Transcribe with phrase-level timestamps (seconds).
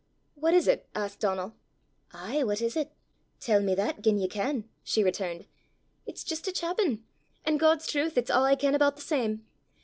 [0.33, 1.53] "What is it?" asked Donal.
[2.11, 2.89] "Ay, what is 't?
[3.39, 5.45] Tell ye me that gien ye can!" she returned
[6.07, 7.03] "It's jist a chappin',
[7.45, 9.45] an' God's trowth, it's a' I ken aboot the same!